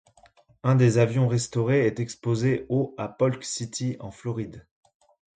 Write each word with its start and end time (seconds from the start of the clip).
Un 0.63 0.73
des 0.73 0.97
avions 0.97 1.27
restaurés 1.27 1.85
est 1.85 1.99
exposé 1.99 2.65
au 2.69 2.95
à 2.97 3.07
Polk 3.07 3.43
City, 3.43 3.97
en 3.99 4.09
Floride. 4.09 4.65